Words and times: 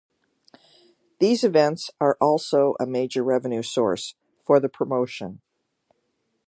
These 1.19 1.43
events 1.43 1.91
are 2.01 2.17
also 2.19 2.75
a 2.79 2.87
major 2.87 3.23
revenue 3.23 3.61
source 3.61 4.15
for 4.43 4.59
the 4.59 4.67
promotion. 4.67 5.41